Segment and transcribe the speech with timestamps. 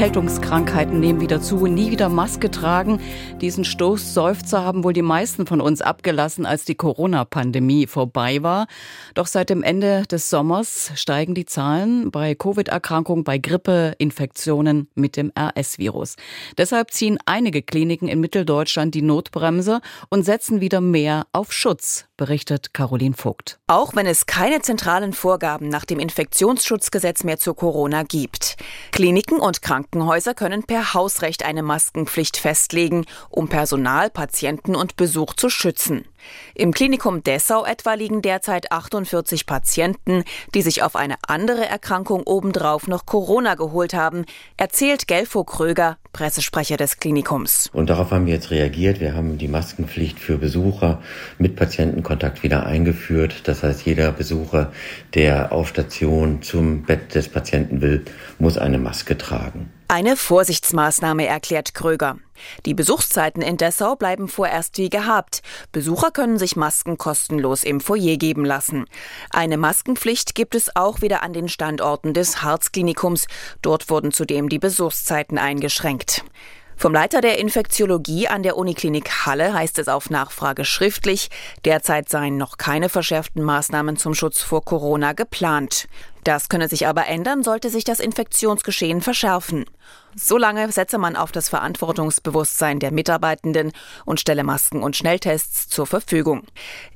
[0.00, 3.02] Erkältungskrankheiten nehmen wieder zu, nie wieder Maske tragen.
[3.42, 8.66] Diesen Stoßseufzer haben wohl die meisten von uns abgelassen, als die Corona-Pandemie vorbei war.
[9.12, 15.32] Doch seit dem Ende des Sommers steigen die Zahlen bei Covid-Erkrankungen, bei Grippeinfektionen mit dem
[15.38, 16.16] RS-Virus.
[16.56, 22.72] Deshalb ziehen einige Kliniken in Mitteldeutschland die Notbremse und setzen wieder mehr auf Schutz, berichtet
[22.72, 23.58] Caroline Vogt.
[23.66, 28.56] Auch wenn es keine zentralen Vorgaben nach dem Infektionsschutzgesetz mehr zu Corona gibt.
[28.92, 29.89] Kliniken und Krankenhäuser
[30.34, 36.04] können per Hausrecht eine Maskenpflicht festlegen, um Personal, Patienten und Besuch zu schützen.
[36.54, 42.88] Im Klinikum Dessau etwa liegen derzeit 48 Patienten, die sich auf eine andere Erkrankung obendrauf
[42.88, 44.24] noch Corona geholt haben,
[44.56, 47.70] erzählt Gelfo Kröger, Pressesprecher des Klinikums.
[47.72, 49.00] Und darauf haben wir jetzt reagiert.
[49.00, 51.02] Wir haben die Maskenpflicht für Besucher
[51.38, 53.42] mit Patientenkontakt wieder eingeführt.
[53.44, 54.72] Das heißt, jeder Besucher,
[55.14, 58.04] der auf Station zum Bett des Patienten will,
[58.38, 59.70] muss eine Maske tragen.
[59.90, 62.16] Eine Vorsichtsmaßnahme erklärt Kröger.
[62.64, 65.42] Die Besuchszeiten in Dessau bleiben vorerst wie gehabt.
[65.72, 68.84] Besucher können sich Masken kostenlos im Foyer geben lassen.
[69.30, 73.26] Eine Maskenpflicht gibt es auch wieder an den Standorten des Harzklinikums.
[73.62, 76.22] Dort wurden zudem die Besuchszeiten eingeschränkt.
[76.76, 81.30] Vom Leiter der Infektiologie an der Uniklinik Halle heißt es auf Nachfrage schriftlich,
[81.64, 85.88] derzeit seien noch keine verschärften Maßnahmen zum Schutz vor Corona geplant.
[86.24, 89.64] Das könne sich aber ändern, sollte sich das Infektionsgeschehen verschärfen.
[90.16, 93.70] Solange setze man auf das Verantwortungsbewusstsein der Mitarbeitenden
[94.04, 96.42] und stelle Masken und Schnelltests zur Verfügung.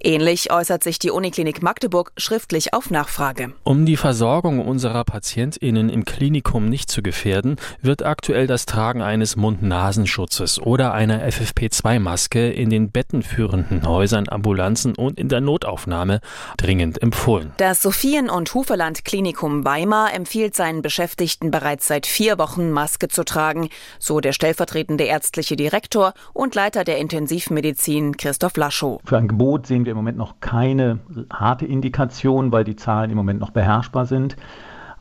[0.00, 3.52] Ähnlich äußert sich die Uniklinik Magdeburg schriftlich auf Nachfrage.
[3.64, 9.36] Um die Versorgung unserer PatientInnen im Klinikum nicht zu gefährden, wird aktuell das Tragen eines
[9.36, 16.20] Mund-Nasenschutzes oder einer FFP2-Maske in den bettenführenden Häusern, Ambulanzen und in der Notaufnahme
[16.56, 17.52] dringend empfohlen.
[17.58, 23.26] Das Sophien- und Huferland Klinikum Weimar empfiehlt seinen Beschäftigten bereits seit vier Wochen Maske zu
[23.26, 23.68] tragen,
[23.98, 29.02] so der stellvertretende ärztliche Direktor und Leiter der Intensivmedizin Christoph Laschow.
[29.04, 31.00] Für ein Gebot sehen wir im Moment noch keine
[31.30, 34.36] harte Indikation, weil die Zahlen im Moment noch beherrschbar sind.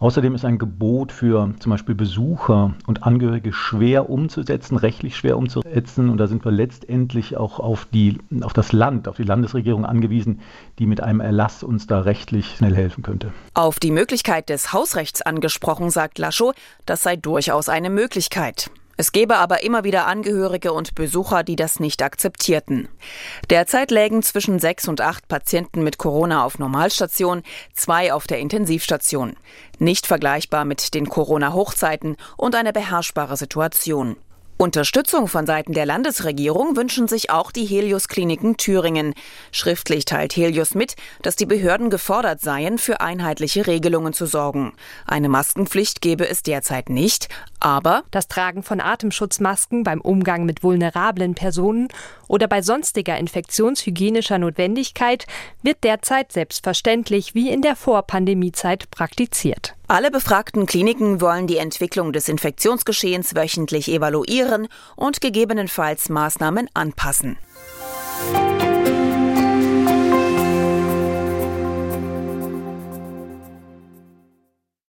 [0.00, 6.08] Außerdem ist ein Gebot für zum Beispiel Besucher und Angehörige schwer umzusetzen, rechtlich schwer umzusetzen.
[6.08, 10.40] Und da sind wir letztendlich auch auf, die, auf das Land, auf die Landesregierung angewiesen,
[10.78, 13.30] die mit einem Erlass uns da rechtlich schnell helfen könnte.
[13.52, 16.54] Auf die Möglichkeit des Hausrechts angesprochen, sagt Laschow,
[16.86, 18.70] das sei durchaus eine Möglichkeit.
[19.00, 22.86] Es gebe aber immer wieder Angehörige und Besucher, die das nicht akzeptierten.
[23.48, 29.36] Derzeit lägen zwischen sechs und acht Patienten mit Corona auf Normalstation, zwei auf der Intensivstation.
[29.78, 34.16] Nicht vergleichbar mit den Corona-Hochzeiten und eine beherrschbare Situation.
[34.60, 39.14] Unterstützung von Seiten der Landesregierung wünschen sich auch die Helios-Kliniken Thüringen.
[39.52, 44.74] Schriftlich teilt Helios mit, dass die Behörden gefordert seien, für einheitliche Regelungen zu sorgen.
[45.06, 51.34] Eine Maskenpflicht gebe es derzeit nicht, aber das Tragen von Atemschutzmasken beim Umgang mit vulnerablen
[51.34, 51.88] Personen
[52.28, 55.24] oder bei sonstiger infektionshygienischer Notwendigkeit
[55.62, 59.74] wird derzeit selbstverständlich wie in der Vorpandemiezeit praktiziert.
[59.88, 64.49] Alle befragten Kliniken wollen die Entwicklung des Infektionsgeschehens wöchentlich evaluieren
[64.96, 67.38] und gegebenenfalls Maßnahmen anpassen.